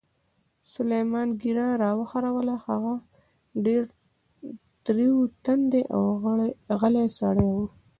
[0.73, 2.93] سلمان ږیره را وخروله، هغه
[3.65, 3.81] ډېر
[4.85, 6.03] تریو تندی او
[6.81, 7.57] غلی سړی و.